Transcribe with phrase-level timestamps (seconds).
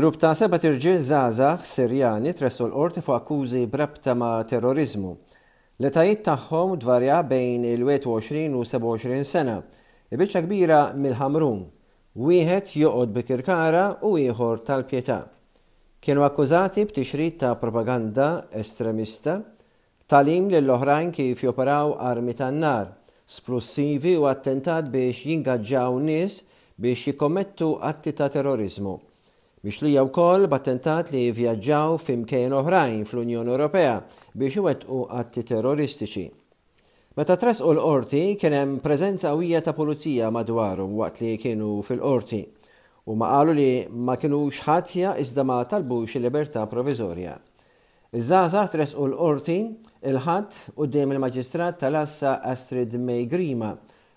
[0.00, 5.10] Grupp ta' seba tirġil zazax Sirjani tressu l-qorti fuq akkużi brabta ma' terrorizmu.
[5.82, 9.58] L-etajiet tagħhom dvarja bejn il-21 u 27 sena,
[10.08, 11.60] ibiċċa kbira mill-ħamrun,
[12.16, 15.18] wieħed joqod bikirkara u ieħor tal-pjetà.
[16.00, 18.30] Kienu akkużati b'tixrid ta' propaganda
[18.62, 19.36] estremista,
[20.08, 22.94] talim lill oħrajn kif joperaw armi tan-nar,
[23.28, 26.40] splussivi u attentat biex jingaġġaw nies
[26.80, 28.96] biex jikkommettu atti ta' terrorizmu
[29.60, 33.96] biex li wkoll b'attentat li vjaġġaw f'imkejn oħrajn fl-Unjoni Ewropea
[34.40, 36.22] biex iwettqu atti terroristiċi.
[37.20, 37.36] Meta
[37.66, 42.38] u l-qorti kien hemm preżenza qawwija ta' pulizija madwarhom waqt li kienu fil-qorti
[43.04, 47.36] u ma qalu li ma kinux ħatja iżda ma talbux il-libertà proviżorja.
[48.16, 49.58] Iż-żgħażagħ u l-qorti
[50.08, 53.74] il-ħadd quddiem il-Maġistrat tal-Assa Astrid May Grima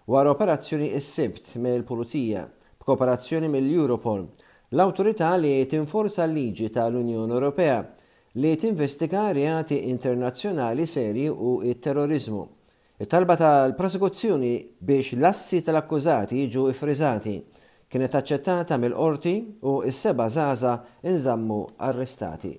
[0.07, 2.47] wara operazzjoni s-sibt mill-Pulizija
[2.79, 4.27] b'kooperazzjoni mill-Europol
[4.73, 7.75] l-autorità li tinforza l-liġi tal-Unjoni Ewropea
[8.41, 12.47] li tinvestiga reati internazzjonali serji u it terrorizmu
[13.03, 14.53] It-talba tal-prosekuzzjoni
[14.85, 17.35] biex l-assi tal-akkużati jiġu ifriżati
[17.91, 20.77] kienet aċċettata mill-qorti u s-seba zaza
[21.09, 22.51] inżammu arrestati.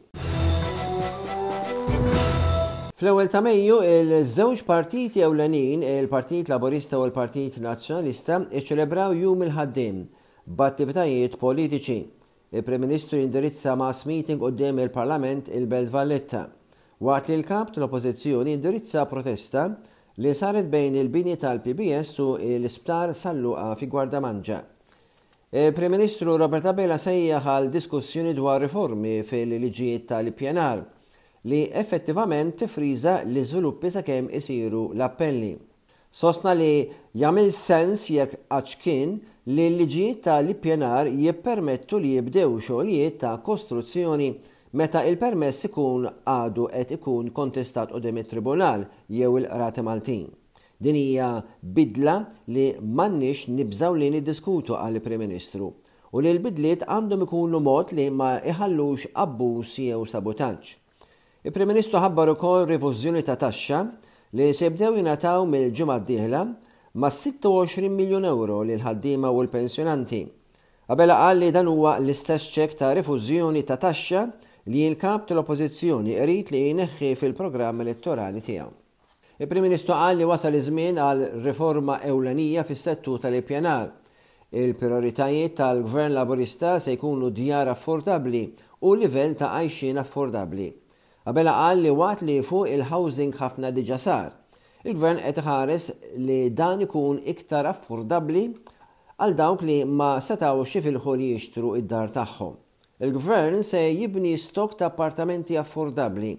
[2.99, 10.05] Fl-ewwel ta' Mejju il-żewġ partiti ewlenin, il-Partit Laburista u l-Partit Nazzjonalista, iċċelebraw jum il-ħaddim
[10.45, 12.05] b'attivitajiet politiċi.
[12.55, 16.51] Il-Prim Ministru indirizza mass meeting u il-Parlament il-Belt Valletta.
[17.01, 19.75] Waqt li l-kap tal-Oppożizzjoni indirizza protesta
[20.17, 24.63] li saret bejn il-bini tal-PBS u l-isptar salluqa fi Manġa.
[25.51, 30.85] Il-Prim Ministru Roberta Bella sejjaħ għal diskussjoni dwar riformi fil-liġijiet tal-pjanar
[31.45, 35.57] li effettivament tifriża li żviluppi sakemm isiru l-appelli.
[36.11, 43.19] Sosna li jagħmel sens jekk għax kien li l-liġijiet ta' l-ippjanar jippermettu li jibdew xogħlijiet
[43.21, 44.29] ta' kostruzzjoni
[44.81, 50.25] meta il-permess ikun għadu qed ikun kontestat u it-tribunal jew il-qrati Maltin.
[50.81, 52.17] Din hija bidla
[52.49, 55.69] li m'għandniex nibżaw li niddiskutu għal prim Ministru
[56.11, 60.75] u li l-bidliet għandhom ikunu mod li ma iħallux abbuż jew sabotaġġ.
[61.45, 63.85] Il-Prim Ministru ħabbar ukoll rivużjoni ta' taxxa
[64.33, 66.43] li se jibdew jingħataw mill-ġimgħa d-dieħla
[66.97, 70.19] ma' 26 miljon euro lil ħaddiema u l-pensjonanti.
[70.87, 74.21] Qabela qal li dan huwa l-istess ċek ta' rifużjoni ta' taxxa
[74.71, 78.69] li l-kap tal-oppożizzjoni rrit li jneħħi fil-programm elettorali tiegħu.
[79.43, 83.89] Il-Prim Ministru qal li wasal iż-żmien għal riforma ewlenija fis-settur tal-ippjanar.
[84.55, 88.45] Il-prioritajiet tal-Gvern Laburista se jkunu djar affordabli
[88.87, 90.71] u livell ta' għajxin affordabli.
[91.27, 94.31] Qabela qal li waqt li fuq il-housing ħafna diġa sar
[94.85, 95.85] il-gvern qed ħares
[96.21, 98.43] li dan ikun iktar affordabli
[99.25, 102.57] għal dawk li ma setaw fil-ħol jixtru id-dar tagħhom.
[103.01, 106.35] Il-gvern se jibni stok ta' appartamenti affordabli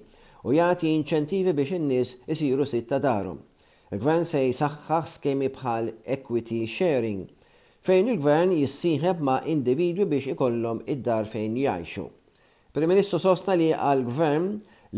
[0.45, 3.39] u jagħti inċentivi biex in-nies isiru sitta darhom.
[3.91, 7.25] Il-gvern se jisaxħax skemi bħal equity sharing
[7.85, 12.05] fejn il-gvern jissieħeb ma' individwi biex ikollhom id-dar fejn jgħixu.
[12.75, 14.47] Prim-Ministru sostna li għal-gvern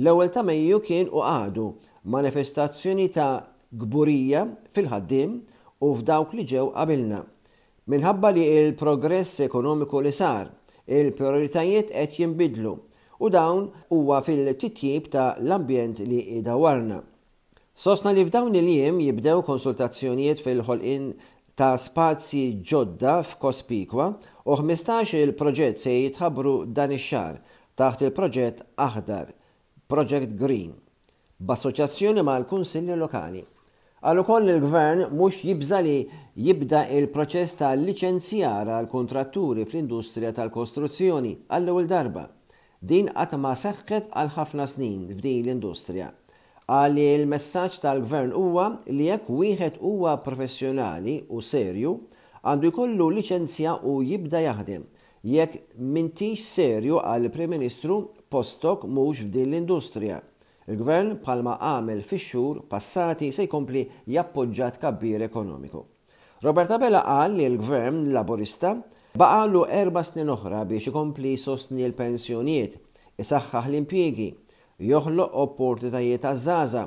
[0.02, 1.72] l-ewwel ta' Mejju kien u għadu
[2.08, 3.44] manifestazzjoni ta'
[3.76, 5.34] gburija fil-ħaddim
[5.84, 7.20] u f'dawk li ġew qabilna.
[7.92, 10.48] Minħabba li il-progress ekonomiku li sar,
[10.88, 12.72] il-prioritajiet qed jinbidlu
[13.20, 17.02] u dawn huwa fil-titjib ta' l-ambjent li idawarna.
[17.78, 21.12] Sosna li f'dawn il-jiem jibdew konsultazzjonijiet fil-ħolqin
[21.60, 24.08] ta' spazji ġodda f'Kospikwa
[24.48, 27.42] u 15 il-proġett se jitħabru dan ix-xar
[27.78, 29.36] taħt il-proġett Aħdar,
[29.92, 30.76] Project Green
[31.46, 33.44] b'assoċjazzjoni ma' l-kunsilli lokali.
[34.10, 35.98] Għal ukoll il-gvern mhux jibża li
[36.48, 42.24] jibda il-proċess ta' licenzjara għal kontratturi fl-industrija tal-kostruzzjoni għall-ewwel darba.
[42.82, 46.10] Din qatt ma seħħet għal ħafna snin f'din l-industrija.
[46.66, 51.94] Għal il-messaġġ tal-gvern huwa li jekk wieħed huwa professjonali u serju,
[52.48, 54.90] għandu jkollu licenzja u jibda jaħdem.
[55.28, 58.00] Jekk mintix serju għal Prim Ministru
[58.30, 60.22] postok mhux f'din l-industrija.
[60.72, 65.80] Il-gvern palma għamel fix-xhur passati se jkompli jappoġġat kabbir ekonomiku.
[66.44, 68.74] Robert Abela qal li l-gvern laborista
[69.22, 72.76] baqalu erba' snin oħra biex ikompli sostni l-pensjonijiet,
[73.24, 74.28] isaħħaħ l-impjiegi,
[74.92, 76.84] joħloq opportunitajiet għaż-żaża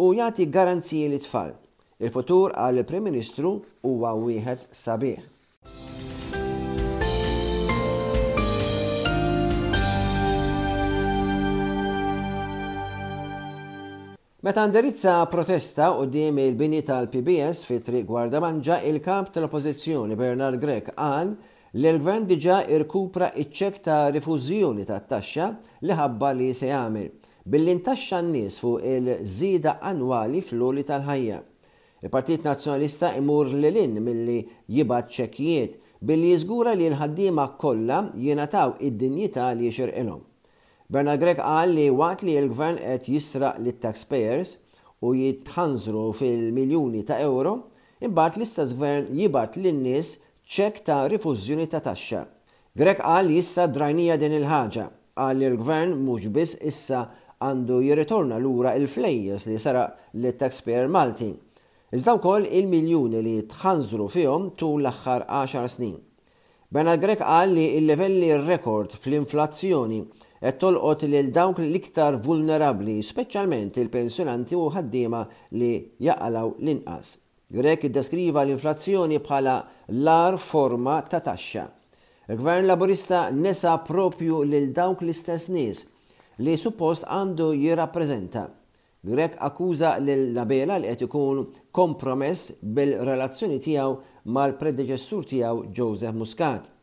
[0.00, 1.52] u jagħti garanziji li tfal
[1.98, 5.34] Il-futur għal prim Ministru huwa wieħed sabiħ.
[14.40, 21.32] Meta ndirizza protesta u il-bini tal-PBS fi triq Gwarda Manġa, il-kap tal-oppozizjoni Bernard Grek qal
[21.74, 25.48] li l-gvern diġa irkupra iċ ta' rifużjoni ta' taxxa
[25.82, 27.10] li ħabba li se jagħmel
[27.54, 31.42] billi ntaxxa n-nies fuq il-żida annwali fl-luli tal-ħajja.
[32.06, 34.38] Il-Partit Nazzjonalista imur lilin milli
[34.78, 35.76] jibgħat ċekkijiet
[36.12, 40.22] billi jiżgura li l-ħaddiema kollha jingħataw id-dinjità li xirqilhom.
[40.92, 44.54] Bernard Grek qal li waqt li l-gvern qed jisraq li taxpayers
[45.04, 47.52] u jitħanżru fil-miljuni ta' euro,
[48.08, 50.14] imbagħad l-istess gvern jibat lin-nies
[50.54, 52.22] ċek ta' rifużjoni ta' taxxa.
[52.72, 53.42] Grek qal li
[53.76, 54.84] drajnija din il-ħaġa,
[55.20, 57.02] qal li l-gvern mhux biss issa
[57.36, 59.84] għandu jirritorna lura il-flejjes li sara
[60.16, 61.28] l-taxpayer Malti.
[61.92, 66.00] Iżda wkoll il-miljuni li tħanżru fihom tul l-aħħar 10 snin.
[66.72, 70.02] Bernard Grek qal li il-livelli rekord fl-inflazzjoni
[70.38, 75.24] qed tolqot lil dawk l-iktar vulnerabbli, speċjalment il-pensjonanti u ħaddiema
[75.58, 75.70] li
[76.06, 77.16] jaqalaw l-inqas.
[77.50, 79.56] Grek iddeskriva l-inflazzjoni bħala
[80.04, 81.64] lar forma ta' taxxa.
[82.28, 85.82] Il-gvern laburista nesa propju lil dawk l-istess nies
[86.44, 88.46] li suppost għandu jirrappreżenta.
[89.10, 96.74] Grek akkuża lil labela li qed ikun kompromess bil-relazzjoni tiegħu mal-predeċessur tiegħu Joseph Muscat.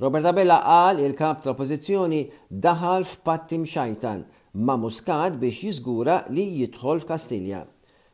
[0.00, 2.20] Roberta Bella qal il-kap tal-oppożizzjoni
[2.62, 4.20] daħal f'pattim xajtan
[4.66, 7.64] ma' Muscat biex jiżgura li jidħol f'Kastilja.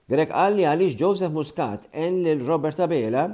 [0.08, 3.26] Grek għal li għaliex Joseph Muscat en lil Roberta Bella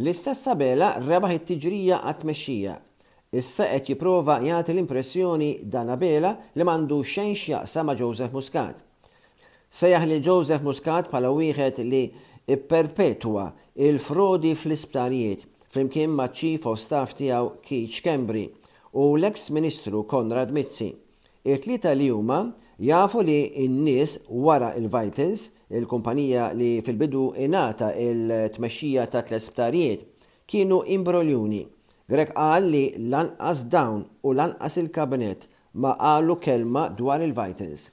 [0.00, 2.78] l istess Bella rebaħ it-tiġrija għat-tmexxija.
[3.42, 8.80] Issa qed jipprova jagħti l-impressjoni dana Bela li m'għandu xejn x'jaqsa ma' Joseph Muscat.
[9.68, 12.02] Sejjaħ li Joseph Muscat bħala wieħed li
[12.56, 13.50] ipperpetwa
[13.84, 18.44] il-frodi fl-isptarijiet flimkien ma' Chief of Staff tiegħu Keach Kembri
[19.00, 20.86] u l-ex Ministru Konrad Mizzi.
[21.42, 22.40] il tlieta li huma
[22.78, 30.00] jafu li n-nies wara il-Vitals, il-kumpanija li fil-bidu inata il-tmexxija ta' tlesptarijiet,
[30.48, 31.64] kienu imbroljuni.
[32.08, 37.90] Grek qal li lanqas dawn u lanqas il-kabinet ma qalu kelma dwar il-Vitals.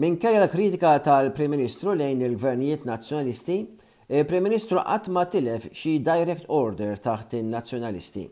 [0.00, 3.60] Minkejja kritika tal-Prim Ministru lejn il-Gvernijiet Nazzjonalisti,
[4.06, 8.24] Eh, Prim Ministru qatt ma tilef xi direct order taħt in-nazzjonalisti.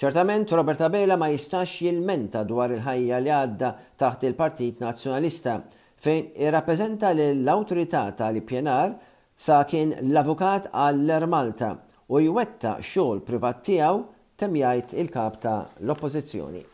[0.00, 3.68] Ċertament Roberta Bela ma jistax jilmenta dwar il-ħajja li għadda
[4.02, 5.58] taħt il-Partit Nazzjonalista
[6.02, 8.96] fejn irrappreżenta l-awtorità tal-ippjenar
[9.36, 11.76] sa kien l-avukat għall Malta
[12.10, 14.02] u jwetta xogħol privat tiegħu
[14.40, 16.64] temjajt il-kap ta' l-oppożizzjoni.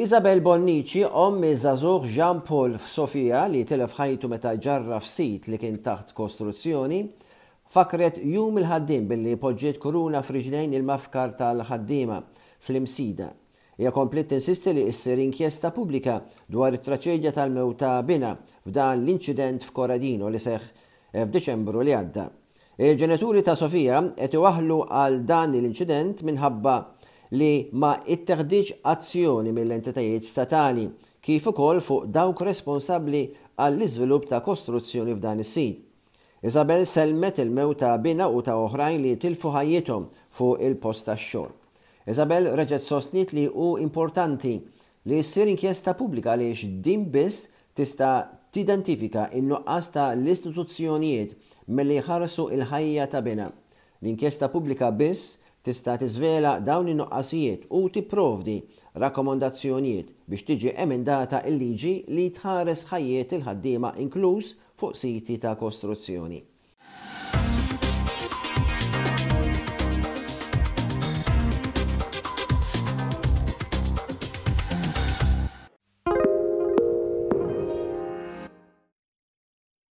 [0.00, 5.74] Isabel Bonnici, om Zazuh Jean Paul Sofia li telef ħajtu meta ġarra f'sit li kien
[5.84, 7.02] taħt kostruzzjoni,
[7.68, 12.16] fakret jum il-ħaddim billi poġġiet kuruna friġnejn il-mafkar tal-ħaddima
[12.64, 13.28] fl-imsida
[13.84, 16.14] Ja komplet tinsisti li issir inkjesta pubblika
[16.48, 18.30] dwar it-traċedja tal-mewta bina
[18.64, 20.64] f'dan l-inċident f'Koradino li seħ
[21.26, 22.24] f'Deċembru li għadda.
[22.88, 26.78] Il-ġenituri ta' Sofija qed iwaħlu għal dan l-inċident minħabba
[27.38, 30.88] li ma itterdiġ azzjoni mill-entitajiet statali
[31.22, 33.20] kif ukoll fuq dawk responsabbli
[33.60, 35.78] għall-iżvilupp ta' kostruzzjoni f'dan is-sit.
[36.42, 41.54] Isabel selmet il mewta bina u ta' oħrajn li tilfu ħajjithom fuq il-post tax-xogħol.
[42.10, 44.56] Isabel reġgħet sostnit li hu importanti
[45.06, 46.50] li ssir inkjesta pubblika li
[46.82, 47.46] din biss
[47.78, 51.36] tista' tidentifika in-nuqqas ta' l-istituzzjonijiet
[51.68, 53.50] milli ħarsu il-ħajja ta' bina.
[54.02, 55.36] L-inkjesta pubblika biss
[55.66, 58.54] tista' tiżvela dawn in-nuqqasijiet u tipprovdi
[59.02, 66.44] rakkomandazzjonijiet biex tiġi emendata il-liġi li tħares ħajjiet il-ħaddiema inkluż fuq siti ta' kostruzzjoni.